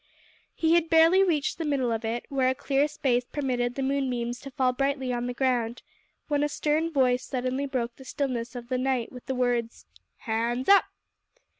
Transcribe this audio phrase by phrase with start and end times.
[0.55, 4.39] He had barely reached the middle of it, where a clear space permitted the moonbeams
[4.39, 5.83] to fall brightly on the ground,
[6.27, 9.85] when a stern voice suddenly broke the stillness of the night with the words
[10.17, 10.85] "Hands up!"